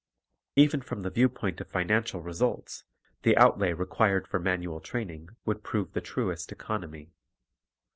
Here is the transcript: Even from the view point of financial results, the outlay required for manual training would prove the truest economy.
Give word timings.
Even 0.55 0.81
from 0.81 1.03
the 1.03 1.11
view 1.11 1.29
point 1.29 1.61
of 1.61 1.67
financial 1.67 2.21
results, 2.23 2.85
the 3.21 3.37
outlay 3.37 3.71
required 3.71 4.27
for 4.27 4.39
manual 4.39 4.79
training 4.79 5.29
would 5.45 5.61
prove 5.63 5.93
the 5.93 6.01
truest 6.01 6.51
economy. 6.51 7.11